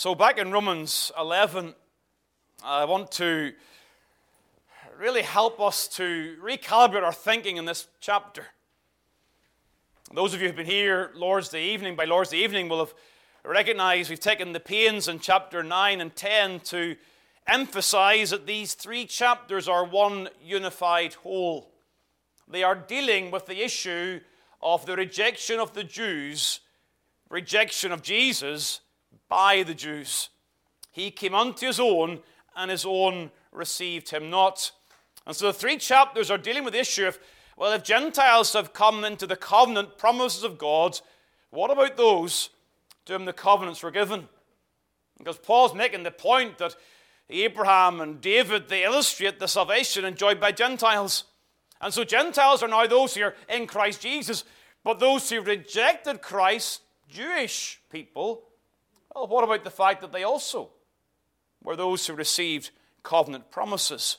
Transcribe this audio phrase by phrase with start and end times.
[0.00, 1.74] So, back in Romans 11,
[2.64, 3.52] I want to
[4.98, 8.46] really help us to recalibrate our thinking in this chapter.
[10.10, 12.94] Those of you who've been here Lord's Day evening, by Lord's Day evening, will have
[13.44, 16.96] recognized we've taken the pains in chapter 9 and 10 to
[17.46, 21.72] emphasize that these three chapters are one unified whole.
[22.48, 24.20] They are dealing with the issue
[24.62, 26.60] of the rejection of the Jews,
[27.28, 28.80] rejection of Jesus
[29.30, 30.28] by the Jews.
[30.90, 32.20] He came unto his own,
[32.54, 34.72] and his own received him not.
[35.26, 37.18] And so the three chapters are dealing with the issue of
[37.56, 40.98] well, if Gentiles have come into the covenant promises of God,
[41.50, 42.48] what about those
[43.04, 44.28] to whom the covenants were given?
[45.18, 46.74] Because Paul's making the point that
[47.28, 51.24] Abraham and David, they illustrate the salvation enjoyed by Gentiles.
[51.82, 54.44] And so Gentiles are now those who are in Christ Jesus,
[54.82, 58.44] but those who rejected Christ, Jewish people,
[59.14, 60.70] well, what about the fact that they also
[61.62, 62.70] were those who received
[63.02, 64.18] covenant promises?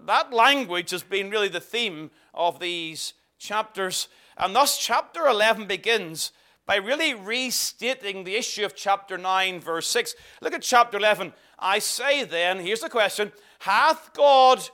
[0.00, 4.08] That language has been really the theme of these chapters.
[4.36, 6.32] And thus, chapter 11 begins
[6.66, 10.14] by really restating the issue of chapter 9, verse 6.
[10.42, 11.32] Look at chapter 11.
[11.58, 14.68] I say then, here's the question Hath God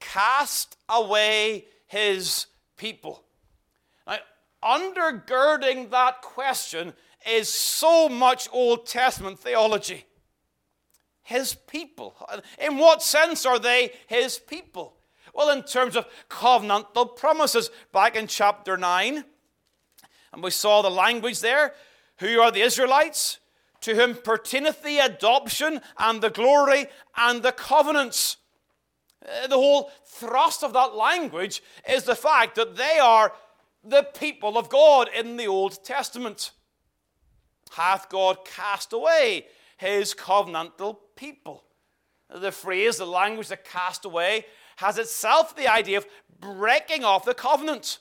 [0.00, 3.22] cast away his people?
[4.06, 4.18] Now,
[4.64, 6.94] undergirding that question
[7.26, 10.06] is so much Old Testament theology
[11.26, 12.16] his people.
[12.60, 14.96] In what sense are they his people?
[15.34, 19.24] Well, in terms of covenantal promises, back in chapter 9,
[20.32, 21.74] and we saw the language there.
[22.18, 23.40] Who are the Israelites?
[23.80, 28.36] To whom pertaineth the adoption and the glory and the covenants.
[29.24, 33.32] Uh, the whole thrust of that language is the fact that they are
[33.82, 36.52] the people of God in the Old Testament.
[37.76, 39.44] Hath God cast away
[39.76, 41.62] his covenantal people.
[42.34, 44.46] The phrase, the language, the cast away,
[44.76, 46.06] has itself the idea of
[46.40, 47.98] breaking off the covenant.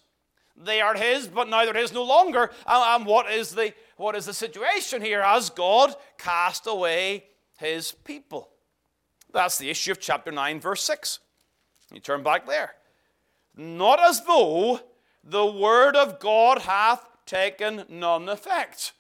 [0.56, 2.52] They are his, but now they're his no longer.
[2.66, 5.22] And what is the, what is the situation here?
[5.22, 7.26] Has God cast away
[7.58, 8.52] his people?
[9.34, 11.20] That's the issue of chapter 9, verse 6.
[11.94, 12.76] You turn back there.
[13.58, 14.80] Not as though
[15.22, 18.94] the word of God hath taken none effect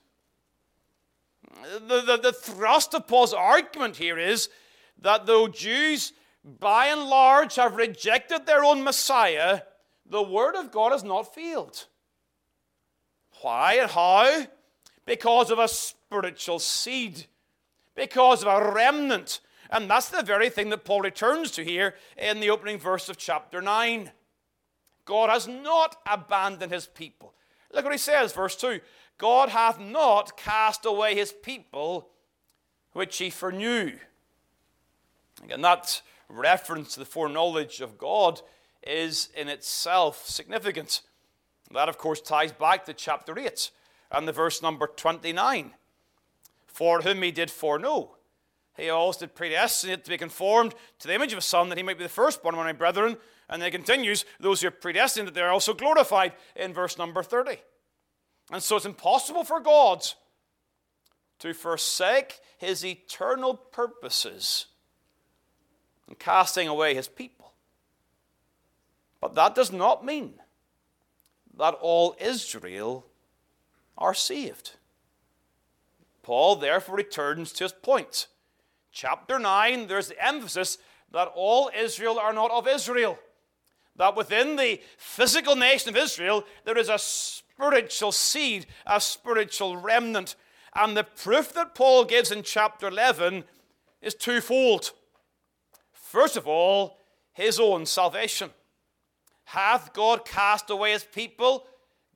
[1.63, 4.49] the, the, the thrust of Paul's argument here is
[5.01, 9.61] that though Jews by and large have rejected their own Messiah,
[10.05, 11.87] the Word of God has not failed.
[13.41, 14.45] Why and how?
[15.05, 17.25] Because of a spiritual seed,
[17.95, 19.39] because of a remnant.
[19.71, 23.17] And that's the very thing that Paul returns to here in the opening verse of
[23.17, 24.11] chapter 9.
[25.05, 27.33] God has not abandoned his people.
[27.73, 28.79] Look what he says, verse 2
[29.17, 32.09] God hath not cast away his people
[32.93, 33.97] which he foreknew.
[35.43, 38.41] Again, that reference to the foreknowledge of God
[38.85, 41.01] is in itself significant.
[41.71, 43.71] That, of course, ties back to chapter 8
[44.11, 45.73] and the verse number 29.
[46.67, 48.15] For whom he did foreknow,
[48.77, 51.83] he also did predestinate to be conformed to the image of a son, that he
[51.83, 53.17] might be the firstborn among my brethren.
[53.49, 56.97] And then he continues, those who are predestined, that they are also glorified in verse
[56.97, 57.57] number 30.
[58.51, 60.05] And so it's impossible for God
[61.39, 64.67] to forsake his eternal purposes
[66.07, 67.53] in casting away his people.
[69.19, 70.35] But that does not mean
[71.57, 73.05] that all Israel
[73.97, 74.73] are saved.
[76.21, 78.27] Paul therefore returns to his point.
[78.91, 80.77] Chapter 9, there's the emphasis
[81.11, 83.17] that all Israel are not of Israel.
[83.95, 86.99] That within the physical nation of Israel, there is a
[87.55, 90.35] spiritual seed, a spiritual remnant.
[90.75, 93.45] And the proof that Paul gives in chapter 11
[94.01, 94.91] is twofold.
[95.93, 96.97] First of all,
[97.33, 98.49] his own salvation.
[99.45, 101.65] Hath God cast away his people?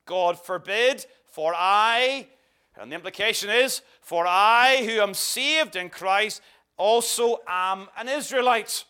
[0.06, 2.28] God forbid, for I,
[2.80, 6.42] and the implication is, for I who am saved in Christ
[6.78, 8.86] also am an Israelite.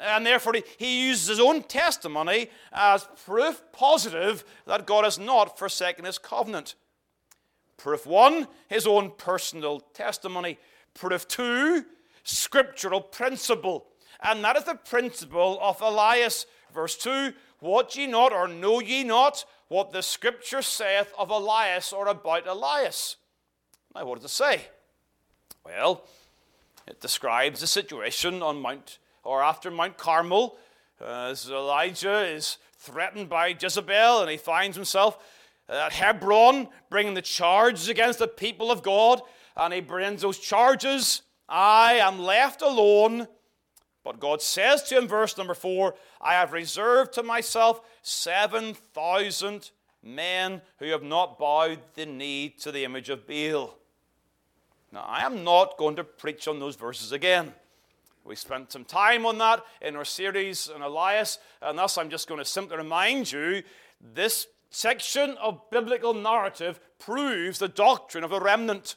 [0.00, 6.04] And therefore, he uses his own testimony as proof positive that God has not forsaken
[6.04, 6.74] his covenant.
[7.76, 10.58] Proof one, his own personal testimony.
[10.94, 11.84] Proof two,
[12.24, 13.86] scriptural principle.
[14.22, 16.46] And that is the principle of Elias.
[16.74, 21.92] Verse 2 What ye not, or know ye not, what the scripture saith of Elias
[21.92, 23.16] or about Elias?
[23.94, 24.62] Now, what does it say?
[25.64, 26.04] Well,
[26.86, 30.56] it describes the situation on Mount or after Mount Carmel,
[31.00, 35.18] uh, as Elijah is threatened by Jezebel and he finds himself
[35.68, 39.20] at Hebron bringing the charges against the people of God.
[39.56, 41.22] and he brings those charges.
[41.48, 43.26] I am left alone.
[44.04, 49.70] But God says to him, verse number four, I have reserved to myself 7,000
[50.02, 53.76] men who have not bowed the knee to the image of Baal.
[54.92, 57.52] Now, I am not going to preach on those verses again.
[58.28, 62.28] We spent some time on that in our series on Elias, and thus I'm just
[62.28, 63.62] going to simply remind you
[64.02, 68.96] this section of biblical narrative proves the doctrine of a remnant.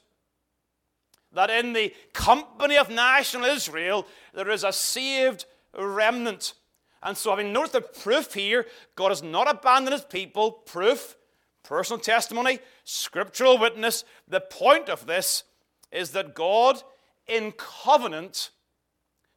[1.32, 5.46] That in the company of national Israel, there is a saved
[5.80, 6.54] remnant.
[7.02, 10.52] And so, having noticed the proof here, God has not abandoned his people.
[10.52, 11.16] Proof,
[11.64, 14.04] personal testimony, scriptural witness.
[14.28, 15.46] The point of this
[15.90, 16.84] is that God,
[17.28, 18.50] in covenant,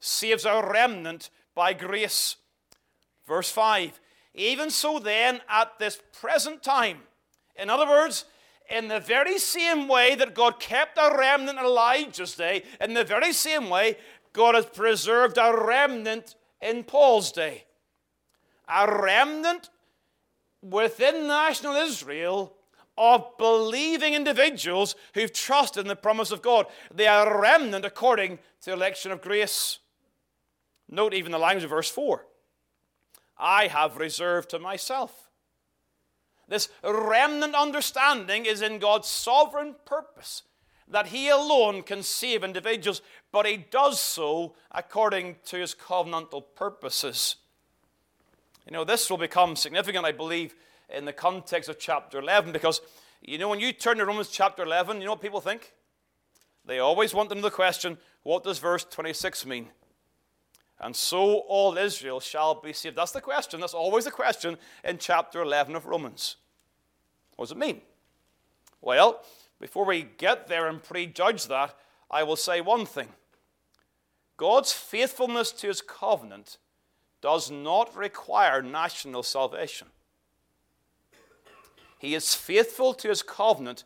[0.04, 2.36] saves a remnant by grace.
[3.26, 4.00] Verse 5
[4.34, 6.98] Even so, then, at this present time,
[7.56, 8.24] in other words,
[8.70, 13.04] in the very same way that God kept a remnant alive just day, in the
[13.04, 13.96] very same way,
[14.32, 17.64] God has preserved a remnant in Paul's day.
[18.68, 19.68] A remnant
[20.62, 22.54] within national Israel
[22.96, 26.66] of believing individuals who've trusted in the promise of God.
[26.92, 29.78] They are a remnant according to election of grace.
[30.94, 32.24] Note even the language of verse 4
[33.36, 35.28] I have reserved to myself.
[36.46, 40.42] This remnant understanding is in God's sovereign purpose
[40.86, 43.02] that He alone can save individuals,
[43.32, 47.36] but He does so according to His covenantal purposes.
[48.66, 50.54] You know, this will become significant, I believe,
[50.88, 52.80] in the context of chapter 11, because,
[53.20, 55.72] you know, when you turn to Romans chapter 11, you know what people think?
[56.66, 59.68] They always want to know the question what does verse 26 mean?
[60.80, 62.96] And so all Israel shall be saved.
[62.96, 63.60] That's the question.
[63.60, 66.36] That's always the question in chapter 11 of Romans.
[67.36, 67.80] What does it mean?
[68.80, 69.22] Well,
[69.60, 71.74] before we get there and prejudge that,
[72.10, 73.08] I will say one thing
[74.36, 76.58] God's faithfulness to his covenant
[77.20, 79.88] does not require national salvation.
[81.98, 83.84] He is faithful to his covenant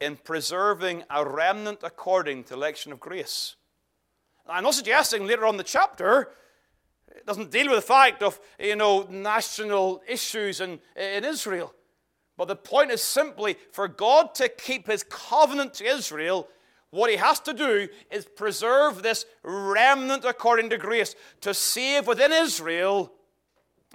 [0.00, 3.54] in preserving a remnant according to election of grace.
[4.48, 6.30] I'm not suggesting later on the chapter
[7.14, 11.74] it doesn't deal with the fact of you know national issues in, in Israel.
[12.36, 16.48] But the point is simply for God to keep his covenant to Israel,
[16.90, 22.32] what he has to do is preserve this remnant according to grace to save within
[22.32, 23.12] Israel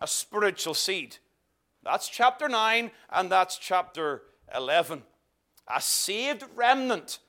[0.02, 1.18] a spiritual seed.
[1.84, 4.24] That's chapter 9 and that's chapter
[4.56, 5.04] 11.
[5.68, 7.20] A saved remnant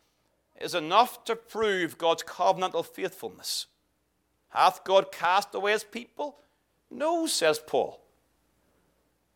[0.60, 3.66] is enough to prove God's covenantal faithfulness.
[4.50, 6.38] Hath God cast away his people?
[6.90, 8.00] No, says Paul.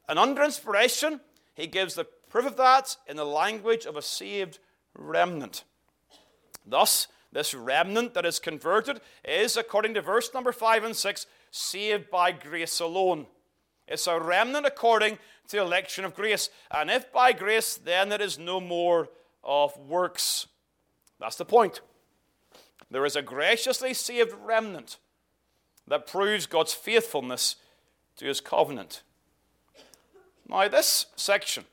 [0.08, 1.20] And under inspiration,
[1.54, 4.58] he gives the proof of that in the language of a saved
[4.94, 5.64] remnant.
[6.66, 12.10] Thus, this remnant that is converted is, according to verse number 5 and 6, saved
[12.10, 13.26] by grace alone.
[13.88, 15.18] It's a remnant according
[15.48, 16.50] to election of grace.
[16.70, 19.08] And if by grace, then there is no more
[19.42, 20.46] of works.
[21.22, 21.82] That's the point.
[22.90, 24.98] There is a graciously saved remnant
[25.86, 27.54] that proves God's faithfulness
[28.16, 29.04] to his covenant.
[30.48, 31.64] Now, this section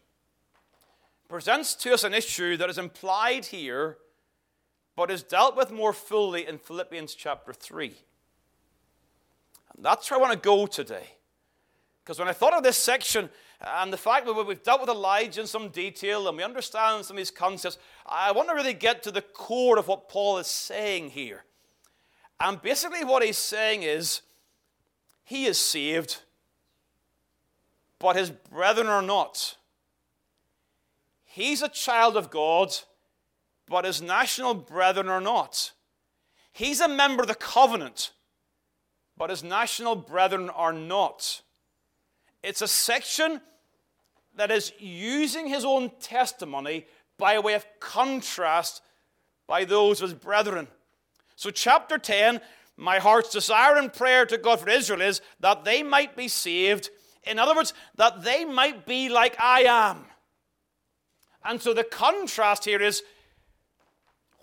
[1.27, 3.97] presents to us an issue that is implied here,
[4.95, 7.87] but is dealt with more fully in Philippians chapter 3.
[9.75, 11.07] And that's where I want to go today.
[12.03, 15.41] Because when I thought of this section and the fact that we've dealt with Elijah
[15.41, 19.03] in some detail and we understand some of these concepts, I want to really get
[19.03, 21.43] to the core of what Paul is saying here.
[22.39, 24.21] And basically, what he's saying is
[25.23, 26.21] he is saved
[27.99, 29.57] but his brethren are not.
[31.25, 32.73] He's a child of God,
[33.67, 35.73] but his national brethren are not.
[36.51, 38.11] He's a member of the covenant,
[39.17, 41.41] but his national brethren are not.
[42.43, 43.41] It's a section
[44.35, 46.85] that is using his own testimony
[47.17, 48.81] by way of contrast
[49.47, 50.67] by those of his brethren.
[51.35, 52.39] So, chapter 10,
[52.77, 56.89] my heart's desire and prayer to God for Israel is that they might be saved
[57.23, 60.05] in other words, that they might be like I am.
[61.43, 63.03] And so the contrast here is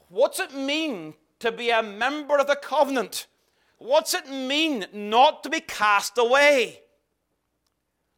[0.09, 3.27] what's it mean to be a member of the covenant?
[3.79, 6.81] What's it mean not to be cast away?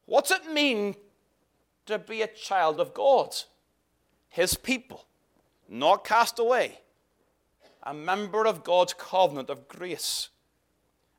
[0.08, 0.94] What's it mean
[1.84, 3.36] to be a child of God?
[4.30, 5.04] His people,
[5.68, 6.78] not cast away,
[7.82, 10.30] a member of God's covenant of grace.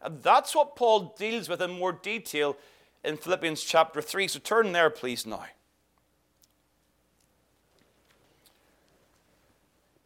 [0.02, 2.58] And that's what Paul deals with in more detail
[3.04, 4.28] in Philippians chapter 3.
[4.28, 5.46] So turn there, please, now.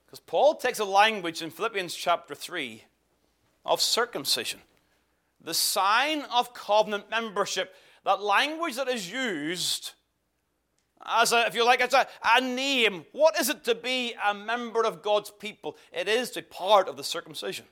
[0.05, 2.83] Because Paul takes a language in Philippians chapter 3
[3.65, 4.59] of circumcision,
[5.39, 7.73] the sign of covenant membership,
[8.05, 9.91] that language that is used
[11.05, 13.05] as a, if you like, as a, a name.
[13.11, 15.77] What is it to be a member of God's people?
[15.91, 17.65] It is to part of the circumcision.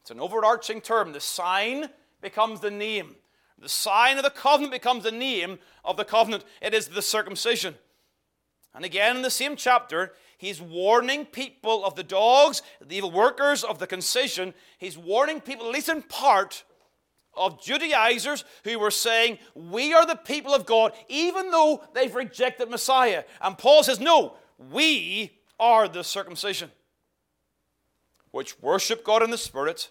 [0.00, 1.12] It's an overarching term.
[1.12, 1.88] The sign
[2.20, 3.16] becomes the name.
[3.58, 6.44] The sign of the covenant becomes the name of the covenant.
[6.60, 7.76] It is the circumcision.
[8.74, 13.62] And again, in the same chapter, he's warning people of the dogs, the evil workers
[13.62, 14.54] of the concision.
[14.78, 16.64] He's warning people, at least in part,
[17.34, 22.70] of Judaizers who were saying, We are the people of God, even though they've rejected
[22.70, 23.24] Messiah.
[23.40, 24.36] And Paul says, No,
[24.70, 26.70] we are the circumcision,
[28.30, 29.90] which worship God in the Spirit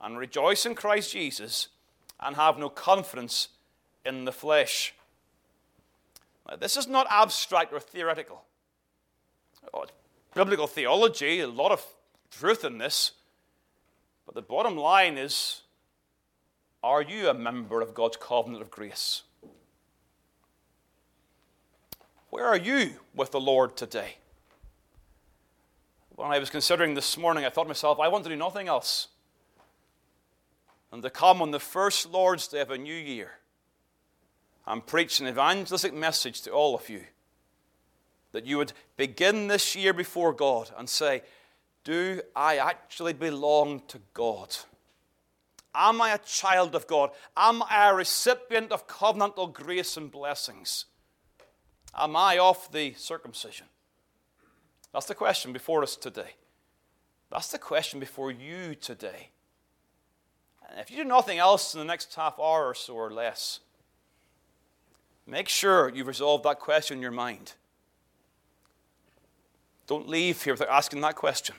[0.00, 1.68] and rejoice in Christ Jesus
[2.20, 3.48] and have no confidence
[4.04, 4.94] in the flesh.
[6.48, 8.42] Now, this is not abstract or theoretical.
[9.72, 9.84] Oh,
[10.34, 11.84] biblical theology, a lot of
[12.30, 13.12] truth in this.
[14.26, 15.61] But the bottom line is
[16.82, 19.22] are you a member of God's covenant of grace?
[22.30, 24.16] Where are you with the Lord today?
[26.16, 28.68] When I was considering this morning, I thought to myself, I want to do nothing
[28.68, 29.08] else
[30.90, 33.32] than to come on the first Lord's Day of a new year
[34.66, 37.02] and preach an evangelistic message to all of you.
[38.32, 41.22] That you would begin this year before God and say,
[41.84, 44.56] Do I actually belong to God?
[45.74, 47.10] Am I a child of God?
[47.36, 50.84] Am I a recipient of covenantal grace and blessings?
[51.94, 53.66] Am I of the circumcision?
[54.92, 56.34] That's the question before us today.
[57.30, 59.30] That's the question before you today.
[60.68, 63.60] And if you do nothing else in the next half hour or so or less,
[65.26, 67.54] make sure you resolve that question in your mind.
[69.86, 71.56] Don't leave here without asking that question.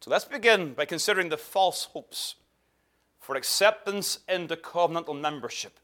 [0.00, 2.34] So let's begin by considering the false hopes
[3.32, 5.80] for acceptance into covenantal membership.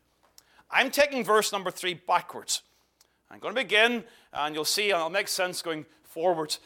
[0.70, 2.60] I'm taking verse number three backwards.
[3.30, 6.58] I'm going to begin, and you'll see, and it'll make sense going forward.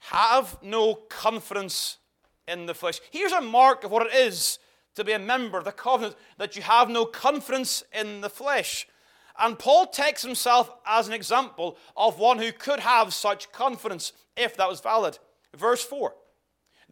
[0.00, 1.96] Have no confidence
[2.46, 3.00] in the flesh.
[3.10, 4.58] Here's a mark of what it is
[4.96, 8.86] to be a member of the covenant that you have no confidence in the flesh.
[9.38, 14.58] And Paul takes himself as an example of one who could have such confidence if
[14.58, 15.18] that was valid.
[15.56, 16.12] Verse 4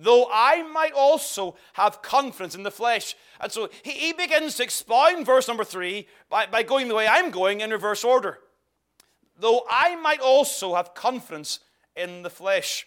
[0.00, 3.14] though I might also have confidence in the flesh.
[3.40, 7.06] And so he, he begins to expound verse number three by, by going the way
[7.06, 8.38] I'm going in reverse order.
[9.38, 11.60] Though I might also have confidence
[11.94, 12.86] in the flesh.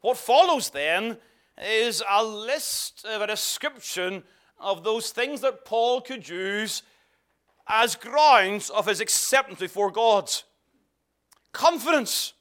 [0.00, 1.18] What follows then
[1.60, 4.22] is a list of a description
[4.58, 6.82] of those things that Paul could use
[7.66, 10.30] as grounds of his acceptance before God.
[11.52, 12.32] Confidence.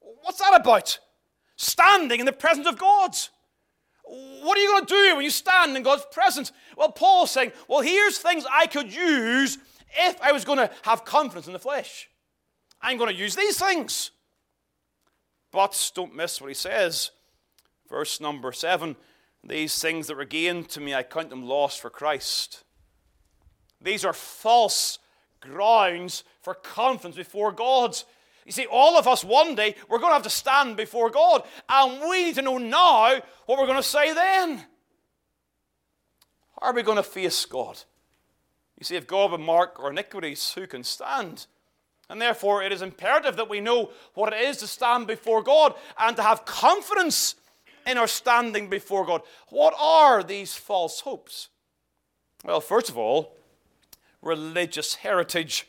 [0.00, 0.98] What's that about?
[1.56, 3.16] Standing in the presence of God.
[4.04, 6.52] What are you going to do when you stand in God's presence?
[6.76, 9.58] Well, Paul's saying, well, here's things I could use
[9.98, 12.08] if I was going to have confidence in the flesh.
[12.80, 14.12] I'm going to use these things.
[15.50, 17.10] But don't miss what he says.
[17.88, 18.96] Verse number seven
[19.42, 22.64] These things that were gained to me, I count them lost for Christ.
[23.80, 24.98] These are false
[25.40, 27.96] grounds for confidence before God.
[28.46, 31.42] You see, all of us one day, we're going to have to stand before God,
[31.68, 34.58] and we need to know now what we're going to say then.
[36.60, 37.76] How are we going to face God?
[38.78, 41.46] You see, if God would mark our iniquities, who can stand?
[42.08, 45.74] And therefore, it is imperative that we know what it is to stand before God
[45.98, 47.34] and to have confidence
[47.84, 49.22] in our standing before God.
[49.48, 51.48] What are these false hopes?
[52.44, 53.36] Well, first of all,
[54.22, 55.66] religious heritage.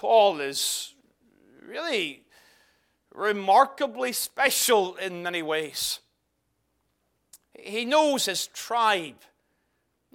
[0.00, 0.94] Paul is
[1.62, 2.22] really
[3.14, 6.00] remarkably special in many ways.
[7.52, 9.20] He knows his tribe.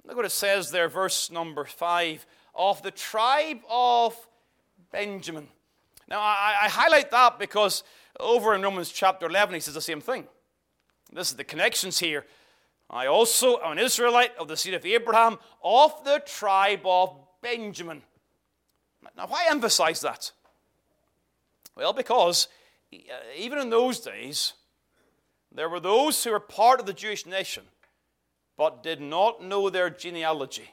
[0.04, 4.16] Look what it says there, verse number five of the tribe of
[4.90, 5.46] Benjamin.
[6.08, 7.84] Now, I, I, highlight that because
[8.18, 10.26] over in Romans chapter 11, he says the same thing.
[11.12, 12.26] This is the connections here.
[12.90, 18.02] I also am an Israelite of the seed of Abraham, of the tribe of Benjamin.
[19.16, 20.30] Now, why emphasize that?
[21.74, 22.48] Well, because
[22.92, 22.98] uh,
[23.36, 24.52] even in those days,
[25.52, 27.64] there were those who were part of the Jewish nation
[28.56, 30.70] but did not know their genealogy.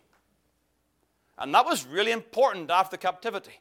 [1.37, 3.59] And that was really important after captivity.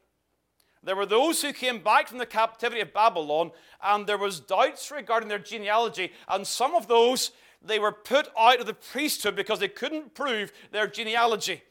[0.85, 4.91] There were those who came back from the captivity of Babylon, and there was doubts
[4.91, 7.31] regarding their genealogy, and some of those
[7.65, 11.63] they were put out of the priesthood because they couldn't prove their genealogy.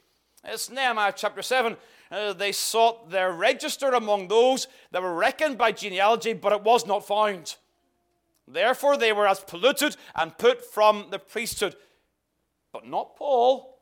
[0.43, 1.75] It's Nehemiah chapter 7
[2.11, 6.85] uh, they sought their register among those that were reckoned by genealogy, but it was
[6.85, 7.55] not found.
[8.47, 11.75] Therefore, they were as polluted and put from the priesthood.
[12.73, 13.79] But not Paul.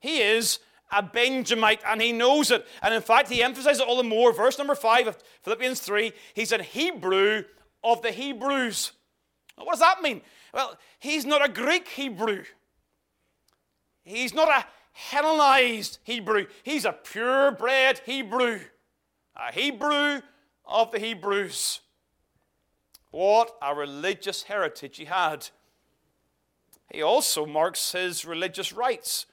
[0.00, 0.58] He is
[0.90, 2.66] a Benjamite and he knows it.
[2.82, 4.32] And in fact, he emphasizes it all the more.
[4.32, 7.44] Verse number 5 of Philippians 3 he's a Hebrew
[7.82, 8.92] of the Hebrews.
[9.56, 10.22] What does that mean?
[10.52, 12.44] Well, he's not a Greek Hebrew,
[14.04, 16.46] he's not a Hellenized Hebrew.
[16.62, 18.60] He's a purebred Hebrew,
[19.36, 20.20] a Hebrew
[20.64, 21.80] of the Hebrews.
[23.10, 25.48] What a religious heritage he had.
[26.92, 29.26] He also marks his religious rites.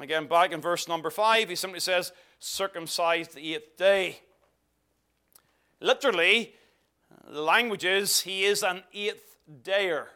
[0.00, 4.20] Again, back in verse number 5, he simply says, circumcised the eighth day.
[5.80, 6.54] Literally,
[7.28, 10.06] the language is, he is an eighth dayer.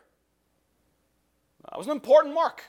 [1.64, 2.64] That was an important mark.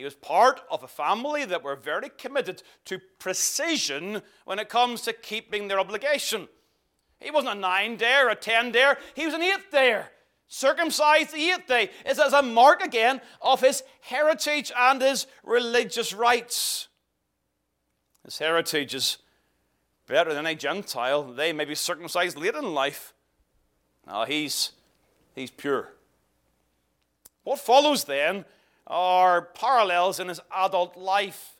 [0.00, 5.02] He was part of a family that were very committed to precision when it comes
[5.02, 6.48] to keeping their obligation.
[7.20, 10.04] He wasn't a nine day or a ten day, he was an eighth day.
[10.48, 16.14] Circumcised the eighth day is as a mark again of his heritage and his religious
[16.14, 16.88] rights.
[18.24, 19.18] His heritage is
[20.06, 21.24] better than a Gentile.
[21.24, 23.12] They may be circumcised late in life.
[24.06, 24.72] Now he's,
[25.34, 25.92] he's pure.
[27.42, 28.46] What follows then
[28.90, 31.56] are parallels in his adult life.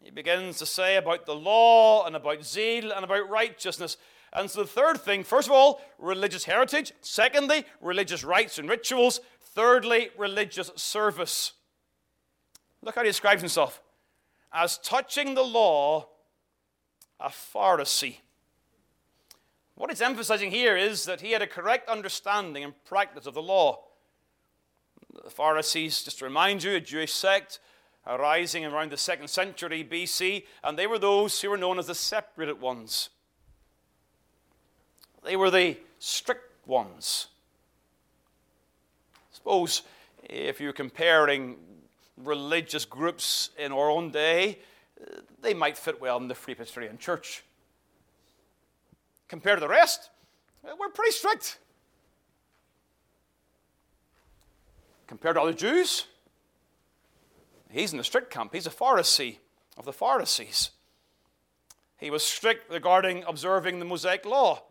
[0.00, 3.96] He begins to say about the law and about zeal and about righteousness.
[4.32, 6.92] And so the third thing, first of all, religious heritage.
[7.02, 9.20] Secondly, religious rites and rituals.
[9.40, 11.52] Thirdly, religious service.
[12.80, 13.82] Look how he describes himself
[14.52, 16.08] as touching the law,
[17.18, 18.18] a Pharisee.
[19.74, 23.42] What he's emphasizing here is that he had a correct understanding and practice of the
[23.42, 23.84] law.
[25.12, 27.58] The Pharisees, just to remind you, a Jewish sect
[28.06, 31.94] arising around the second century BC, and they were those who were known as the
[31.94, 33.10] separated ones.
[35.22, 37.28] They were the strict ones.
[39.30, 39.82] Suppose
[40.24, 41.56] if you're comparing
[42.16, 44.58] religious groups in our own day,
[45.40, 47.42] they might fit well in the Free Presbyterian Church.
[49.28, 50.10] Compared to the rest,
[50.62, 51.58] we're pretty strict.
[55.12, 56.06] Compared to other Jews,
[57.68, 58.54] he's in the strict camp.
[58.54, 59.36] He's a Pharisee
[59.76, 60.70] of the Pharisees.
[61.98, 64.62] He was strict regarding observing the Mosaic law,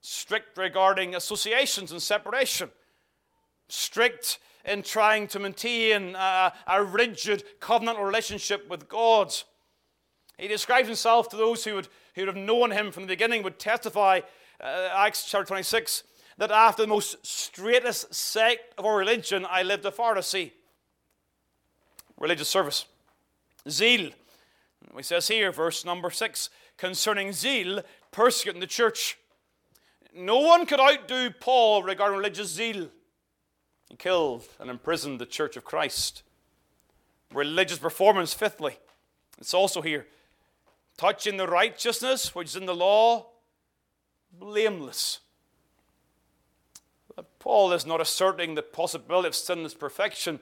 [0.00, 2.70] strict regarding associations and separation,
[3.66, 9.34] strict in trying to maintain a, a rigid covenantal relationship with God.
[10.38, 13.42] He describes himself to those who would, who would have known him from the beginning,
[13.42, 14.20] would testify,
[14.60, 16.04] uh, Acts chapter 26,
[16.38, 20.52] that after the most straightest sect of our religion, I lived a Pharisee.
[22.18, 22.86] Religious service.
[23.68, 24.10] Zeal.
[24.96, 29.18] He says here, verse number six, concerning zeal, persecuting the church.
[30.14, 32.88] No one could outdo Paul regarding religious zeal.
[33.88, 36.22] He killed and imprisoned the church of Christ.
[37.32, 38.78] Religious performance, fifthly.
[39.38, 40.06] It's also here.
[40.96, 43.26] Touching the righteousness which is in the law,
[44.32, 45.20] blameless.
[47.44, 50.40] Paul is not asserting the possibility of sinless perfection.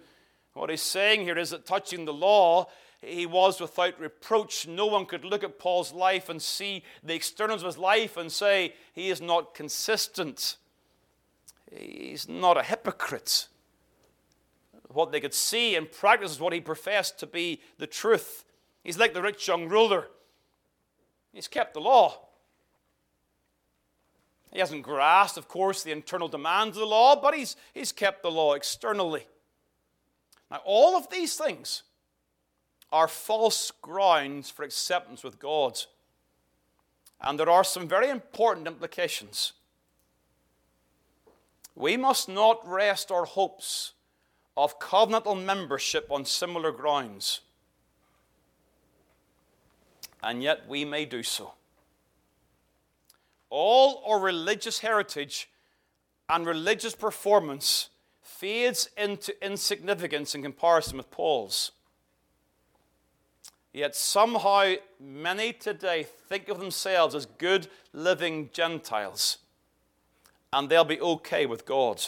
[0.54, 2.68] What he's saying here is that touching the law,
[3.00, 4.68] he was without reproach.
[4.68, 8.30] No one could look at Paul's life and see the externals of his life and
[8.30, 10.58] say he is not consistent.
[11.76, 13.48] He's not a hypocrite.
[14.86, 18.44] What they could see and practice is what he professed to be the truth.
[18.84, 20.06] He's like the rich young ruler.
[21.32, 22.28] He's kept the law.
[24.52, 28.22] He hasn't grasped, of course, the internal demands of the law, but he's, he's kept
[28.22, 29.26] the law externally.
[30.50, 31.82] Now, all of these things
[32.92, 35.80] are false grounds for acceptance with God.
[37.22, 39.54] And there are some very important implications.
[41.74, 43.94] We must not rest our hopes
[44.54, 47.40] of covenantal membership on similar grounds.
[50.22, 51.54] And yet we may do so
[53.52, 55.50] all our religious heritage
[56.30, 57.90] and religious performance
[58.22, 61.72] fades into insignificance in comparison with Paul's.
[63.74, 69.36] Yet somehow many today think of themselves as good living Gentiles,
[70.50, 72.02] and they'll be okay with God.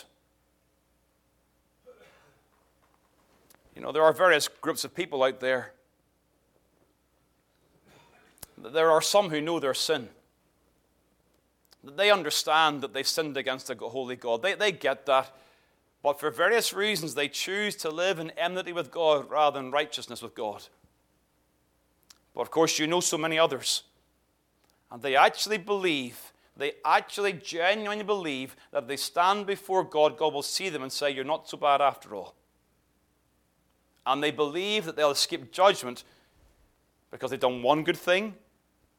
[3.76, 5.72] You know, there are various groups of people out there.
[8.56, 10.08] There are some who know their sin.
[11.96, 14.42] They understand that they've sinned against a holy God.
[14.42, 15.34] They, they get that.
[16.02, 20.22] But for various reasons, they choose to live in enmity with God rather than righteousness
[20.22, 20.64] with God.
[22.34, 23.84] But of course, you know so many others.
[24.90, 30.42] And they actually believe, they actually genuinely believe that they stand before God, God will
[30.42, 32.34] see them and say, You're not so bad after all.
[34.06, 36.04] And they believe that they'll escape judgment
[37.10, 38.34] because they've done one good thing,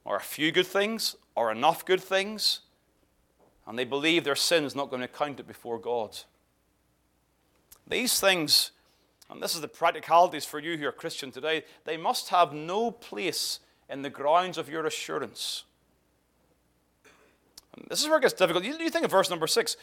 [0.05, 2.61] or a few good things, or enough good things.
[3.67, 6.17] And they believe their sin is not going to count it before God.
[7.87, 8.71] These things
[9.29, 12.91] and this is the practicalities for you who are Christian today, they must have no
[12.91, 15.63] place in the grounds of your assurance.
[17.75, 18.63] And this is where it gets difficult.
[18.63, 19.77] You, think of verse number six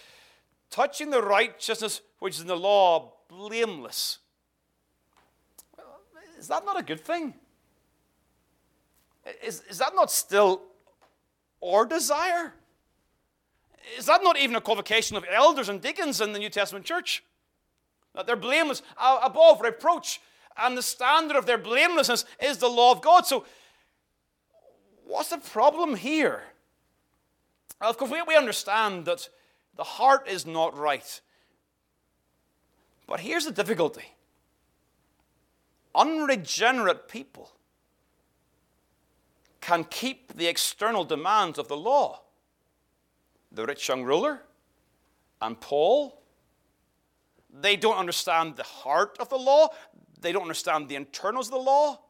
[0.71, 4.19] touching the righteousness which is in the law, blameless.
[6.39, 7.35] Is that not a good thing?
[9.45, 10.63] Is, is that not still
[11.63, 12.55] our desire?
[13.99, 17.23] Is that not even a convocation of elders and deacons in the New Testament church?
[18.15, 20.21] that they're blameless, above reproach.
[20.57, 23.27] And the standard of their blamelessness is the law of God.
[23.27, 23.47] So,
[25.07, 26.43] what's the problem here?
[27.81, 29.29] Of course, we, understand that
[29.77, 31.21] the heart is not right.
[33.07, 34.05] But here's the difficulty
[35.95, 37.51] unregenerate people
[39.61, 42.23] can keep the external demands of the law.
[43.53, 44.43] The rich young ruler
[45.41, 46.23] and Paul
[47.53, 49.69] they don't understand the heart of the law,
[50.21, 52.01] they don't understand the internals of the law.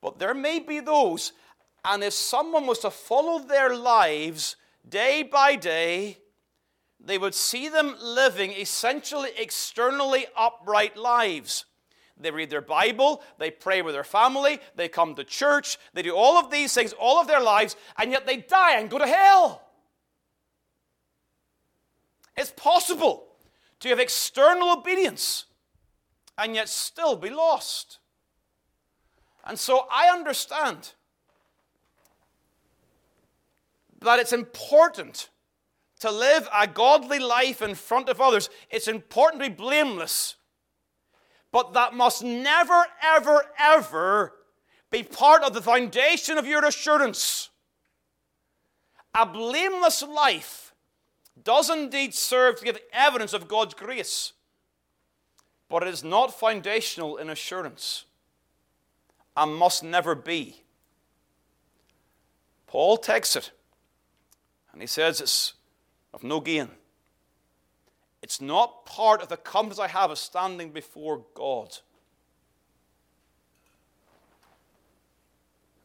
[0.00, 1.32] But there may be those,
[1.84, 4.56] and if someone was to follow their lives
[4.88, 6.18] day by day,
[6.98, 11.66] they would see them living essentially externally upright lives.
[12.18, 16.14] They read their Bible, they pray with their family, they come to church, they do
[16.14, 19.06] all of these things all of their lives, and yet they die and go to
[19.06, 19.69] hell.
[22.40, 23.26] It's possible
[23.80, 25.44] to have external obedience
[26.38, 27.98] and yet still be lost.
[29.44, 30.94] And so I understand
[34.00, 35.28] that it's important
[35.98, 38.48] to live a godly life in front of others.
[38.70, 40.36] It's important to be blameless.
[41.52, 44.32] But that must never, ever, ever
[44.90, 47.50] be part of the foundation of your assurance.
[49.14, 50.69] A blameless life
[51.44, 54.32] does indeed serve to give evidence of God's grace,
[55.68, 58.04] but it is not foundational in assurance
[59.36, 60.62] and must never be.
[62.66, 63.50] Paul takes it
[64.72, 65.54] and he says it's
[66.12, 66.68] of no gain.
[68.22, 71.78] It's not part of the confidence I have of standing before God.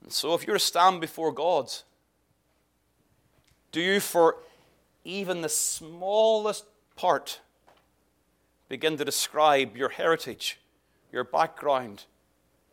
[0.04, 1.72] And so, if you're to stand before God,
[3.72, 4.38] do you for
[5.06, 6.66] even the smallest
[6.96, 7.40] part
[8.68, 10.60] begin to describe your heritage,
[11.12, 12.06] your background,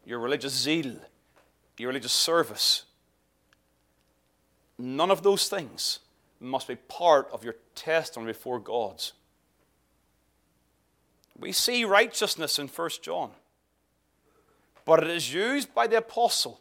[0.05, 0.97] your religious zeal,
[1.79, 2.85] your religious service.
[4.79, 6.01] None of those things
[6.41, 9.03] must be part of your testimony before God.
[11.39, 13.31] We see righteousness in 1 John,
[14.85, 16.61] but it is used by the apostle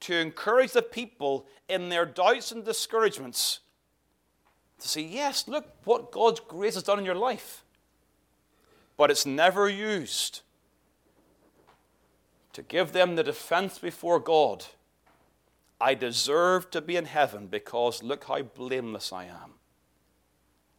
[0.00, 3.60] to encourage the people in their doubts and discouragements
[4.84, 7.64] to say, yes, look what God's grace has done in your life.
[8.98, 10.42] But it's never used
[12.52, 14.66] to give them the defense before God.
[15.80, 19.54] I deserve to be in heaven because look how blameless I am.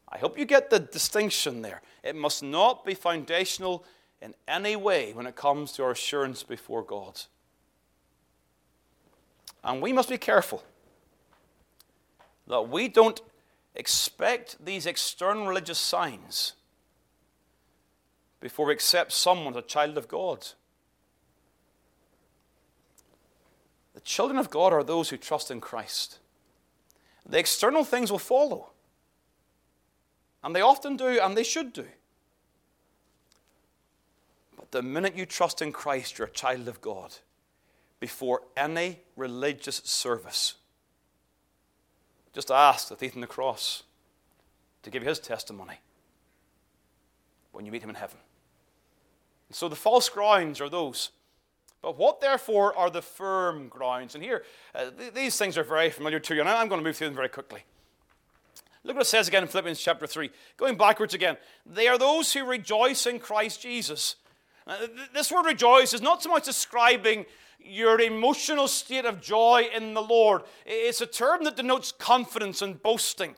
[0.08, 1.82] I hope you get the distinction there.
[2.04, 3.84] It must not be foundational
[4.22, 7.22] in any way when it comes to our assurance before God.
[9.64, 10.64] And we must be careful
[12.46, 13.20] that we don't
[13.76, 16.54] expect these external religious signs
[18.40, 20.48] before we accept someone as a child of God.
[23.94, 26.20] The children of God are those who trust in Christ.
[27.26, 28.72] The external things will follow.
[30.44, 31.88] And they often do, and they should do.
[34.56, 37.16] But the minute you trust in Christ, you're a child of God
[38.00, 40.54] before any religious service.
[42.36, 43.84] Just ask the thief on the cross
[44.84, 45.80] to give you his testimony
[47.54, 48.18] when you meet him in heaven.
[49.48, 51.12] And so the false grounds are those.
[51.82, 54.16] But what, therefore, are the firm grounds?
[54.16, 54.44] And here,
[54.74, 57.08] uh, th- these things are very familiar to you, and I'm going to move through
[57.08, 57.64] them very quickly.
[58.84, 60.30] Look what it says again in Philippians chapter 3.
[60.58, 61.38] Going backwards again.
[61.66, 64.18] They are those who rejoice in Christ Jesus.
[64.68, 67.26] Uh, th- this word rejoice is not so much describing
[67.60, 70.44] your emotional state of joy in the Lord.
[70.66, 73.36] It's a term that denotes confidence and boasting.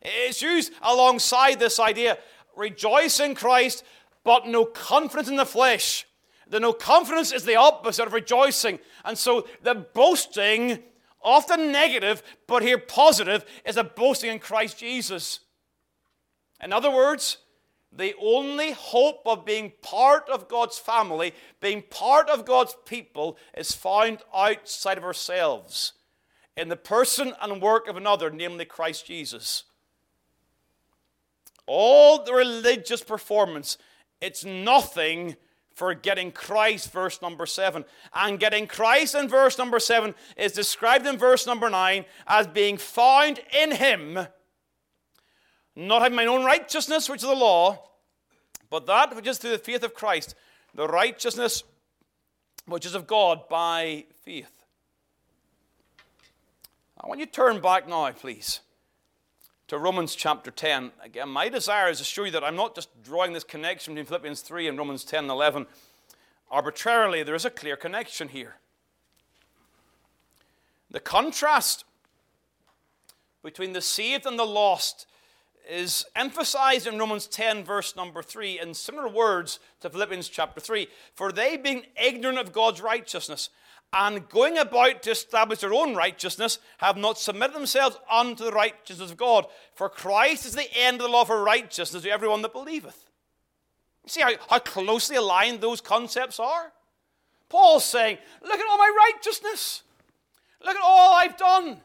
[0.00, 2.18] It's used alongside this idea
[2.56, 3.84] rejoice in Christ,
[4.24, 6.06] but no confidence in the flesh.
[6.48, 8.78] The no confidence is the opposite of rejoicing.
[9.04, 10.80] And so the boasting,
[11.22, 15.40] often negative, but here positive, is a boasting in Christ Jesus.
[16.62, 17.38] In other words,
[17.94, 23.72] the only hope of being part of God's family, being part of God's people, is
[23.72, 25.92] found outside of ourselves
[26.56, 29.64] in the person and work of another, namely Christ Jesus.
[31.66, 33.78] All the religious performance,
[34.20, 35.36] it's nothing
[35.74, 37.84] for getting Christ, verse number 7.
[38.14, 42.76] And getting Christ in verse number 7 is described in verse number 9 as being
[42.76, 44.26] found in Him
[45.74, 47.82] not having mine own righteousness, which is the law,
[48.70, 50.34] but that which is through the faith of Christ,
[50.74, 51.64] the righteousness
[52.66, 54.64] which is of God by faith.
[57.00, 58.60] I want you to turn back now, please,
[59.68, 60.92] to Romans chapter 10.
[61.02, 64.06] Again, my desire is to show you that I'm not just drawing this connection between
[64.06, 65.66] Philippians 3 and Romans 10 and 11
[66.50, 67.22] arbitrarily.
[67.22, 68.56] There is a clear connection here.
[70.90, 71.84] The contrast
[73.42, 75.06] between the saved and the lost
[75.68, 80.88] is emphasized in Romans 10, verse number 3, in similar words to Philippians chapter 3.
[81.14, 83.50] For they, being ignorant of God's righteousness,
[83.92, 89.10] and going about to establish their own righteousness, have not submitted themselves unto the righteousness
[89.10, 89.46] of God.
[89.74, 93.04] For Christ is the end of the law for righteousness to everyone that believeth.
[94.06, 96.72] See how, how closely aligned those concepts are?
[97.48, 99.82] Paul's saying, Look at all my righteousness.
[100.64, 101.80] Look at all I've done.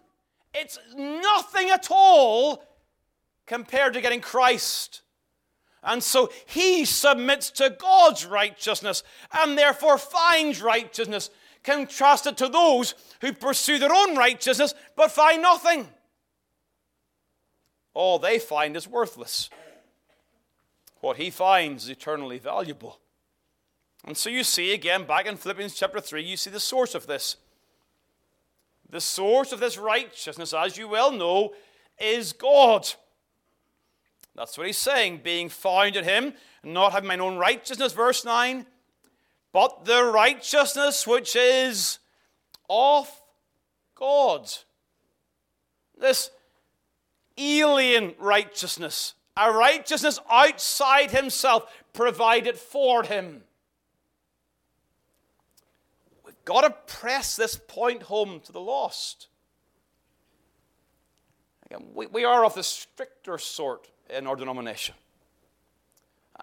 [0.54, 2.64] It's nothing at all
[3.48, 5.02] compared to getting Christ.
[5.82, 11.30] And so he submits to God's righteousness and therefore finds righteousness,
[11.64, 15.88] contrasted to those who pursue their own righteousness but find nothing.
[17.94, 19.50] All they find is worthless.
[21.00, 23.00] What he finds is eternally valuable.
[24.04, 27.08] And so you see again back in Philippians chapter 3, you see the source of
[27.08, 27.38] this.
[28.90, 31.54] The source of this righteousness, as you well know,
[32.00, 32.88] is God.
[34.38, 38.68] That's what he's saying, being found in him, not having mine own righteousness, verse 9,
[39.52, 41.98] but the righteousness which is
[42.70, 43.10] of
[43.96, 44.48] God.
[46.00, 46.30] This
[47.36, 53.42] alien righteousness, a righteousness outside himself, provided for him.
[56.24, 59.30] We've got to press this point home to the lost.
[61.66, 64.96] Again, we, we are of the stricter sort in our denomination.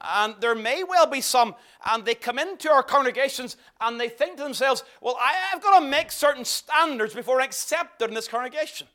[0.00, 1.54] And there may well be some,
[1.86, 5.78] and they come into our congregations and they think to themselves, well, I, have got
[5.78, 8.88] to make certain standards before I'm accepted in this congregation.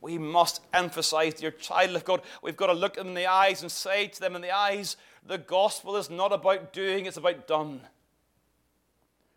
[0.00, 3.62] We must emphasize, dear child of God, we've got to look them in the eyes
[3.62, 7.48] and say to them in the eyes, the gospel is not about doing, it's about
[7.48, 7.80] done.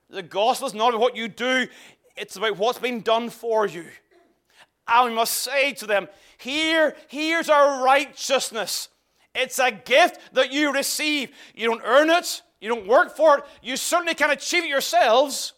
[0.09, 1.67] The gospel is not about what you do,
[2.15, 3.85] it's about what's been done for you.
[5.05, 8.89] We must say to them, Here, here's our righteousness.
[9.33, 11.31] It's a gift that you receive.
[11.55, 15.53] You don't earn it, you don't work for it, you certainly can't achieve it yourselves,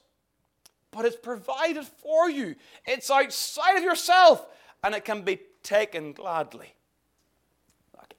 [0.92, 2.56] but it's provided for you.
[2.86, 4.46] It's outside of yourself,
[4.84, 6.76] and it can be taken gladly.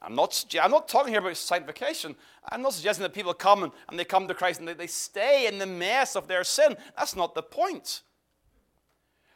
[0.05, 2.15] I'm not, I'm not talking here about sanctification.
[2.51, 4.87] I'm not suggesting that people come and, and they come to Christ and they, they
[4.87, 6.77] stay in the mess of their sin.
[6.97, 8.03] That's not the point.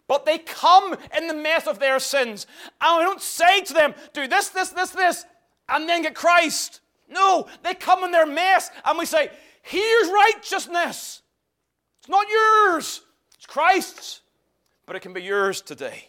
[0.09, 2.47] But they come in the mess of their sins.
[2.81, 5.25] And we don't say to them, do this, this, this, this,
[5.69, 6.81] and then get Christ.
[7.09, 9.31] No, they come in their mess and we say,
[9.63, 11.23] here's righteousness.
[12.01, 13.03] It's not yours,
[13.37, 14.23] it's Christ's.
[14.87, 16.09] But it can be yours today.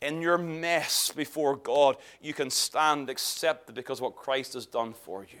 [0.00, 5.22] In your mess before God, you can stand accepted because what Christ has done for
[5.22, 5.38] you.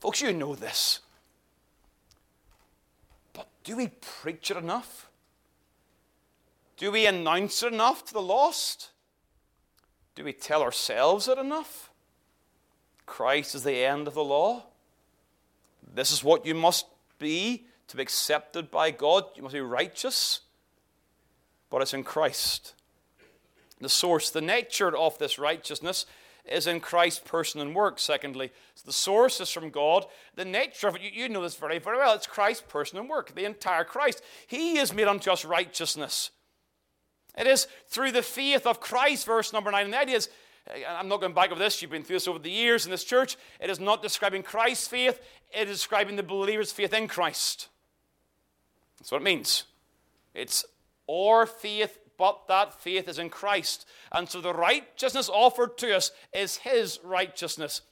[0.00, 1.00] Folks, you know this.
[3.32, 5.10] But do we preach it enough?
[6.82, 8.90] Do we announce it enough to the lost?
[10.16, 11.92] Do we tell ourselves it enough?
[13.06, 14.64] Christ is the end of the law.
[15.94, 16.86] This is what you must
[17.20, 19.26] be to be accepted by God.
[19.36, 20.40] You must be righteous.
[21.70, 22.74] But it's in Christ.
[23.80, 26.04] The source, the nature of this righteousness
[26.44, 28.50] is in Christ's person and work, secondly.
[28.74, 30.04] So the source is from God.
[30.34, 32.16] The nature of it, you, you know this very, very well.
[32.16, 34.20] It's Christ's person and work, the entire Christ.
[34.48, 36.32] He is made unto us righteousness.
[37.36, 39.84] It is through the faith of Christ, verse number 9.
[39.84, 40.28] And the idea is,
[40.68, 42.90] uh, I'm not going back over this, you've been through this over the years in
[42.90, 43.36] this church.
[43.60, 45.20] It is not describing Christ's faith,
[45.54, 47.68] it is describing the believer's faith in Christ.
[48.98, 49.64] That's what it means.
[50.34, 50.64] It's
[51.10, 53.86] our faith, but that faith is in Christ.
[54.12, 57.82] And so the righteousness offered to us is His righteousness,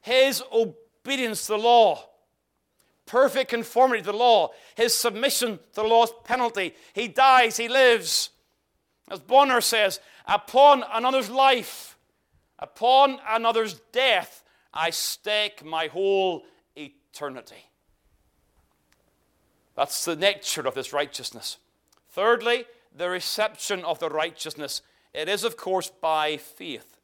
[0.00, 2.06] His obedience to the law.
[3.06, 6.74] perfect conformity to the law, his submission to the law's penalty.
[6.92, 8.30] He dies, he lives.
[9.10, 11.98] As Bonar says, upon another's life,
[12.58, 16.44] upon another's death, I stake my whole
[16.76, 17.66] eternity.
[19.74, 21.58] That's the nature of this righteousness.
[22.10, 24.82] Thirdly, the reception of the righteousness.
[25.12, 26.98] It is, of course, by faith.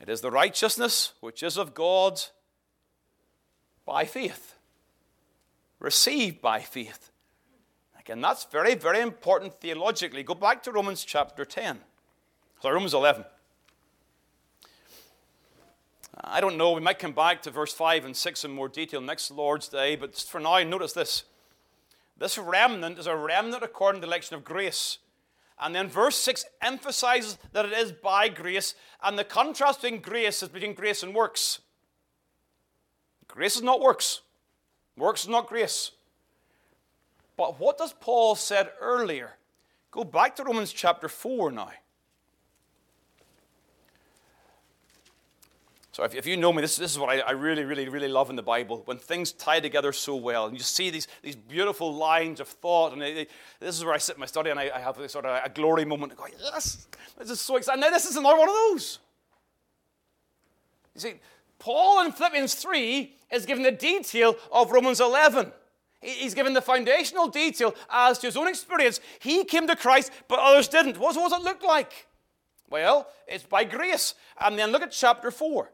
[0.00, 2.20] It is the righteousness which is of God
[3.84, 4.54] by faith,
[5.78, 7.09] received by faith.
[8.00, 10.22] Again, that's very, very important theologically.
[10.22, 11.78] Go back to Romans chapter 10.
[12.62, 13.24] Sorry, Romans 11.
[16.22, 19.00] I don't know, we might come back to verse 5 and 6 in more detail
[19.00, 21.24] next Lord's Day, but for now, notice this.
[22.18, 24.98] This remnant is a remnant according to the election of grace.
[25.58, 30.42] And then verse 6 emphasizes that it is by grace, and the contrast between grace
[30.42, 31.60] is between grace and works.
[33.28, 34.22] Grace is not works,
[34.96, 35.92] works is not grace.
[37.40, 39.30] But what does Paul said earlier?
[39.90, 41.70] Go back to Romans chapter 4 now.
[45.90, 48.08] So if, if you know me, this, this is what I, I, really, really, really
[48.08, 50.48] love in the Bible, when things tie together so well.
[50.48, 52.92] And you see these, these beautiful lines of thought.
[52.92, 53.26] And they, they,
[53.58, 55.42] this is where I sit in my study and I, I have this sort of
[55.42, 56.12] a glory moment.
[56.12, 57.80] And go, yes, this is so exciting.
[57.80, 58.98] Now this is another one of those.
[60.94, 61.14] You see,
[61.58, 65.52] Paul in Philippians 3 is given the detail of Romans 11.
[66.00, 69.00] He's given the foundational detail as to his own experience.
[69.18, 70.98] He came to Christ, but others didn't.
[70.98, 72.06] What does it look like?
[72.70, 74.14] Well, it's by grace.
[74.40, 75.70] And then look at chapter 4.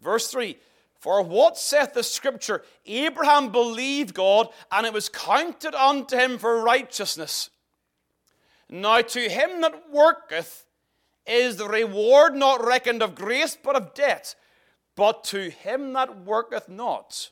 [0.00, 0.56] Verse 3
[1.00, 2.62] For what saith the scripture?
[2.84, 7.50] Abraham believed God, and it was counted unto him for righteousness.
[8.68, 10.66] Now to him that worketh
[11.26, 14.36] is the reward not reckoned of grace, but of debt.
[14.94, 17.30] But to him that worketh not.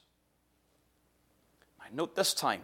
[1.95, 2.63] Note this time.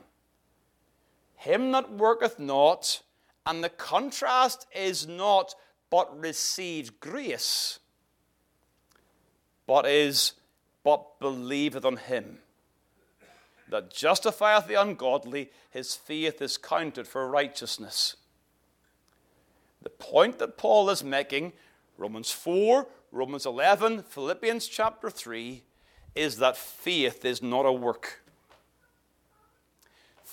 [1.37, 3.03] Him that worketh not,
[3.47, 5.55] and the contrast is not,
[5.88, 7.79] but receives grace
[9.71, 10.33] but is,
[10.83, 12.38] but believeth on him
[13.69, 18.16] that justifieth the ungodly, his faith is counted for righteousness.
[19.81, 21.53] The point that Paul is making,
[21.97, 25.62] Romans 4, Romans 11, Philippians chapter 3,
[26.16, 28.25] is that faith is not a work.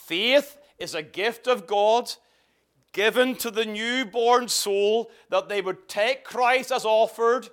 [0.07, 2.11] Faith is a gift of God
[2.93, 7.49] given to the newborn soul that they would take Christ as offered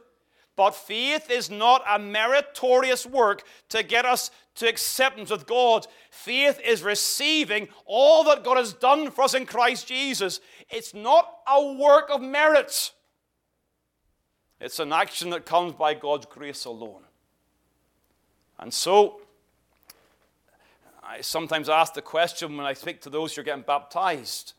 [0.57, 5.87] but faith is not a meritorious work to get us to acceptance with God.
[6.11, 10.41] Faith is receiving all that God has done for us in Christ Jesus.
[10.71, 12.93] It's not a work of merit,
[14.61, 17.03] it's an action that comes by God's grace alone.
[18.59, 19.21] And so,
[21.15, 24.55] I sometimes ask the question when I speak to those who are getting baptized.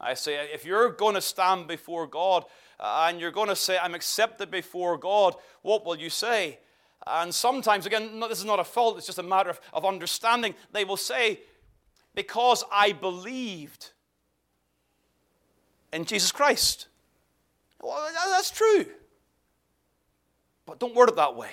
[0.00, 2.44] I say, if you're going to stand before God,
[2.80, 6.58] uh, and you're going to say, I'm accepted before God, what will you say?
[7.06, 10.56] And sometimes, again, this is not a fault, it's just a matter of, of understanding.
[10.72, 11.38] They will say,
[12.16, 13.92] Because I believed
[15.92, 16.88] in Jesus Christ.
[17.80, 18.86] Well, that's true.
[20.66, 21.52] But don't word it that way.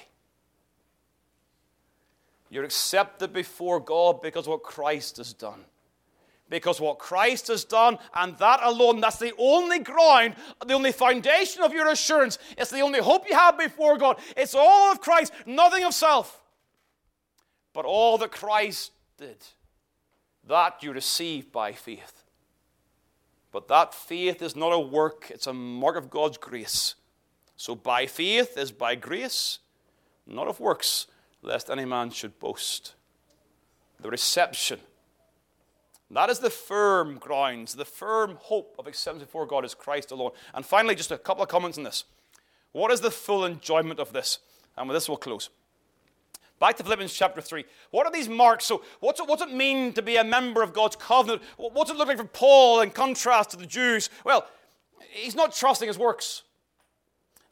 [2.54, 5.66] You're accepted before God because of what Christ has done
[6.50, 11.64] because what Christ has done, and that alone, that's the only ground, the only foundation
[11.64, 12.38] of your assurance.
[12.56, 14.20] It's the only hope you have before God.
[14.38, 16.44] It's all of Christ, nothing of self,
[17.74, 19.38] but all that Christ did.
[20.48, 22.24] That you receive by faith.
[23.52, 26.94] But that faith is not a work, it's a mark of God's grace.
[27.56, 29.58] So by faith is by grace,
[30.28, 31.08] not of works,
[31.44, 32.96] lest any man should boast.
[34.00, 34.80] The reception
[36.14, 40.32] that is the firm grounds, the firm hope of acceptance before God is Christ alone.
[40.54, 42.04] And finally, just a couple of comments on this.
[42.72, 44.40] What is the full enjoyment of this?
[44.78, 45.50] And with this, we'll close.
[46.60, 47.66] Back to Philippians chapter 3.
[47.90, 48.66] What are these marks?
[48.66, 51.42] So, what's it, what's it mean to be a member of God's covenant?
[51.58, 54.10] What's it look like for Paul in contrast to the Jews?
[54.24, 54.48] Well,
[55.10, 56.44] he's not trusting his works,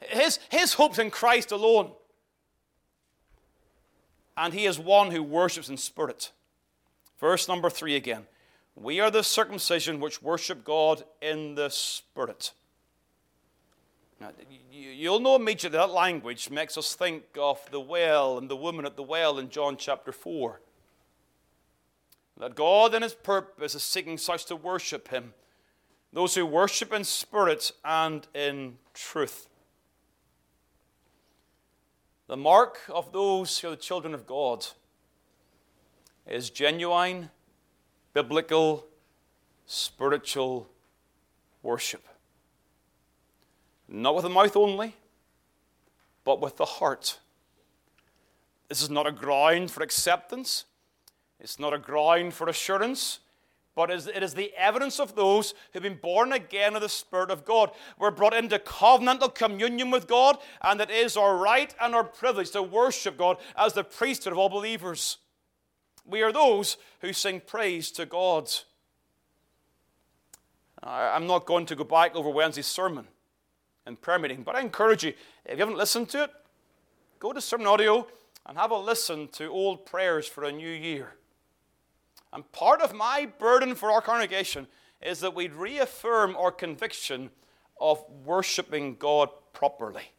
[0.00, 1.90] his, his hope's in Christ alone.
[4.36, 6.32] And he is one who worships in spirit.
[7.20, 8.26] Verse number 3 again.
[8.74, 12.52] We are the circumcision which worship God in the Spirit.
[14.20, 14.30] Now,
[14.70, 18.96] you'll know immediately that language makes us think of the well and the woman at
[18.96, 20.60] the well in John chapter 4.
[22.38, 25.34] That God in His purpose is seeking such to worship Him,
[26.12, 29.48] those who worship in spirit and in truth.
[32.28, 34.66] The mark of those who are the children of God
[36.26, 37.30] is genuine,
[38.14, 38.86] biblical,
[39.66, 40.68] spiritual
[41.62, 42.06] worship.
[43.88, 44.94] Not with the mouth only,
[46.24, 47.18] but with the heart.
[48.68, 50.64] This is not a ground for acceptance.
[51.40, 53.18] It's not a ground for assurance,
[53.74, 57.44] but it is the evidence of those who've been born again of the Spirit of
[57.44, 57.70] God.
[57.98, 62.50] We're brought into covenantal communion with God, and it is our right and our privilege
[62.50, 65.18] to worship God as the priesthood of all believers.
[66.04, 68.50] We are those who sing praise to God.
[70.82, 73.06] I'm not going to go back over Wednesday's sermon
[73.86, 75.14] and prayer meeting, but I encourage you,
[75.44, 76.30] if you haven't listened to it,
[77.20, 78.06] go to sermon audio
[78.44, 81.14] and have a listen to old prayers for a new year.
[82.32, 84.66] And part of my burden for our congregation
[85.02, 87.30] is that we reaffirm our conviction
[87.80, 90.12] of worshiping God properly.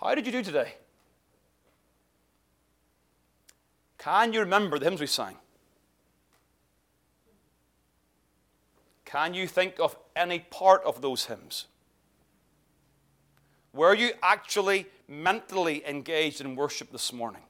[0.00, 0.74] How did you do today?
[3.98, 5.36] Can you remember the hymns we sang?
[9.04, 11.66] Can you think of any part of those hymns?
[13.72, 17.42] Were you actually mentally engaged in worship this morning?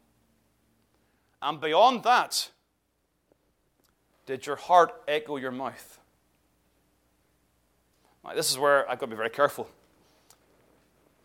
[1.42, 2.50] And beyond that,
[4.26, 5.98] did your heart echo your mouth?
[8.36, 9.68] This is where I've got to be very careful.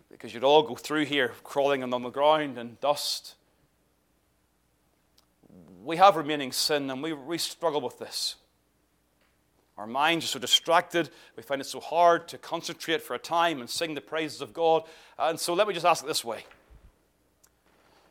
[0.09, 3.35] Because you'd all go through here crawling on the ground and dust.
[5.83, 8.35] We have remaining sin and we, we struggle with this.
[9.77, 13.59] Our minds are so distracted, we find it so hard to concentrate for a time
[13.59, 14.81] and sing the praises of God.
[15.19, 16.45] And so let me just ask it this way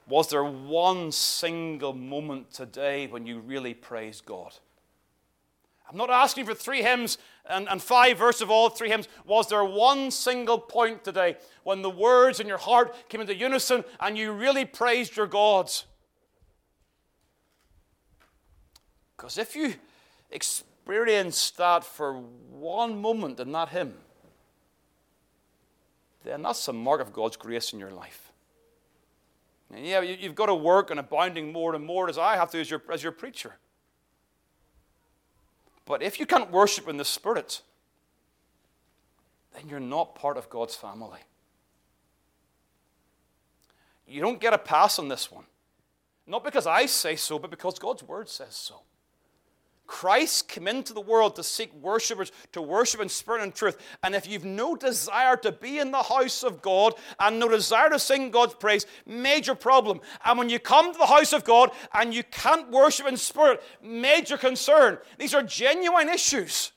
[0.09, 4.55] Was there one single moment today when you really praised God?
[5.89, 9.09] I'm not asking for three hymns and, and five verses of all three hymns.
[9.25, 13.85] Was there one single point today when the words in your heart came into unison
[14.01, 15.71] and you really praised your God?
[19.17, 19.75] Because if you
[20.31, 23.95] experience that for one moment in that hymn,
[26.25, 28.26] then that's a mark of God's grace in your life.
[29.75, 32.61] And yeah, you've got to work on abounding more and more as I have to
[32.61, 33.57] as your, as your preacher.
[35.85, 37.63] But if you can't worship in the Spirit,
[39.55, 41.21] then you're not part of God's family.
[44.07, 45.45] You don't get a pass on this one.
[46.27, 48.83] Not because I say so, but because God's Word says so.
[49.87, 53.77] Christ came into the world to seek worshippers, to worship in spirit and truth.
[54.03, 57.91] And if you've no desire to be in the house of God and no desire
[57.91, 60.01] to sing God's praise, major problem.
[60.25, 63.63] And when you come to the house of God and you can't worship in spirit,
[63.83, 64.99] major concern.
[65.19, 66.73] These are genuine issues.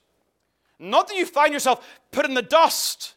[0.80, 3.16] Not that you find yourself put in the dust,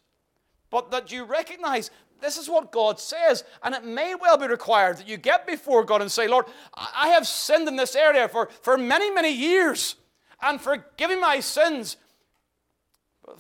[0.71, 1.91] but that you recognize
[2.23, 3.45] this is what God says.
[3.63, 7.09] And it may well be required that you get before God and say, Lord, I
[7.09, 9.97] have sinned in this area for, for many, many years.
[10.41, 11.97] And forgive me my sins.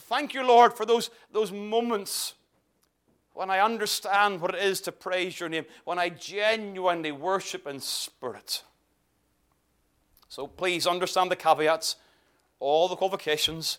[0.00, 2.34] Thank you, Lord, for those, those moments
[3.34, 7.80] when I understand what it is to praise your name, when I genuinely worship in
[7.80, 8.62] spirit.
[10.28, 11.96] So please understand the caveats,
[12.58, 13.78] all the qualifications.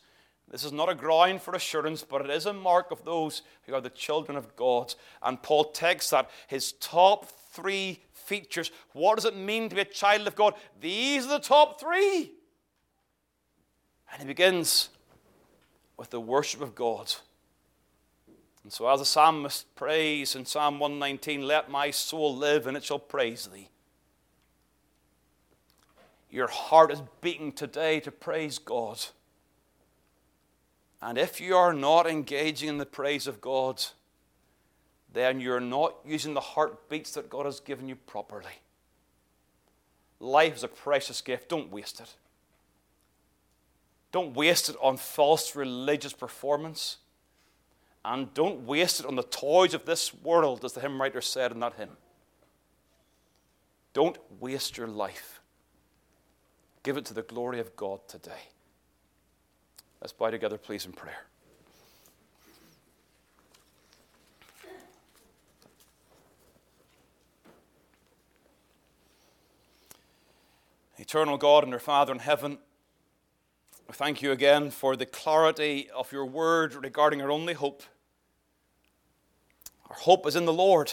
[0.50, 3.74] This is not a ground for assurance, but it is a mark of those who
[3.74, 4.94] are the children of God.
[5.22, 8.72] And Paul takes that, his top three features.
[8.94, 10.54] What does it mean to be a child of God?
[10.80, 12.34] These are the top three.
[14.12, 14.90] And he begins
[15.98, 17.14] with the worship of God.
[18.64, 22.84] And so, as the psalmist prays in Psalm 119, let my soul live and it
[22.84, 23.70] shall praise thee.
[26.30, 29.00] Your heart is beating today to praise God.
[31.04, 33.84] And if you are not engaging in the praise of God,
[35.12, 38.62] then you're not using the heartbeats that God has given you properly.
[40.22, 41.50] Life is a precious gift.
[41.50, 42.16] Don't waste it.
[44.14, 47.00] Don't waste it on false religious performance.
[48.06, 51.52] And don't waste it on the toys of this world, as the hymn writer said
[51.52, 51.98] in that hymn.
[53.92, 55.42] Don't waste your life.
[56.82, 58.48] Give it to the glory of God today.
[60.04, 61.16] Let's bow together, please, in prayer.
[70.98, 72.58] Eternal God and our Father in heaven,
[73.88, 77.84] we thank you again for the clarity of your word regarding our only hope.
[79.90, 80.92] Our hope is in the Lord.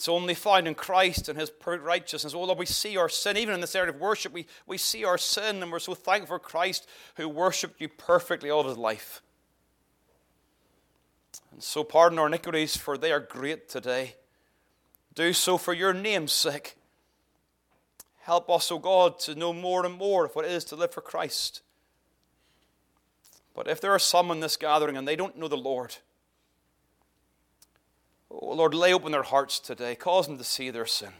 [0.00, 2.32] It's only found in Christ and His righteousness.
[2.32, 3.36] Oh Lord, we see our sin.
[3.36, 6.38] Even in this area of worship, we, we see our sin, and we're so thankful
[6.38, 9.20] for Christ who worshipped you perfectly all his life.
[11.52, 14.14] And so pardon our iniquities, for they are great today.
[15.14, 16.76] Do so for your name's sake.
[18.20, 20.94] Help us, O God, to know more and more of what it is to live
[20.94, 21.60] for Christ.
[23.52, 25.96] But if there are some in this gathering and they don't know the Lord,
[28.30, 29.94] oh Lord, lay open their hearts today.
[29.94, 31.12] Cause them to see their sin.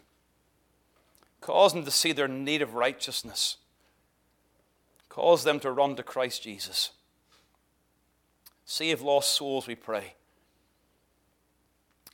[1.40, 3.56] Cause them to see their need of righteousness.
[5.08, 6.90] Cause them to run to Christ Jesus.
[8.64, 10.14] Save lost souls, we pray.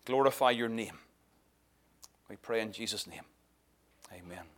[0.07, 0.99] Glorify your name.
[2.31, 3.25] We pray in Jesus' name.
[4.13, 4.56] Amen.